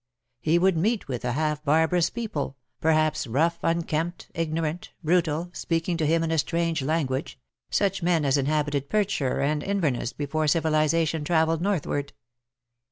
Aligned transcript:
He 0.39 0.57
would 0.57 0.77
meet 0.77 1.07
with 1.07 1.23
a 1.23 1.33
half 1.33 1.63
barbarous 1.63 2.09
people, 2.09 2.57
per 2.79 2.89
haps, 2.93 3.27
rough, 3.27 3.59
unkempt, 3.61 4.31
ignorant, 4.33 4.89
brutal, 5.03 5.51
speaking 5.53 5.95
to 5.97 6.07
him 6.07 6.23
in 6.23 6.31
a 6.31 6.39
strange 6.39 6.81
language— 6.81 7.37
such 7.69 8.01
men 8.01 8.25
as 8.25 8.35
inhabited 8.35 8.89
Perthshire 8.89 9.41
and 9.41 9.61
Inverness 9.61 10.11
before 10.11 10.47
civilization 10.47 11.23
travelled 11.23 11.61
northward. 11.61 12.13